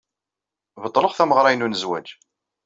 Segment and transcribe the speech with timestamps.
[0.83, 2.07] Beṭleɣ tameɣra-inu n zzwaj.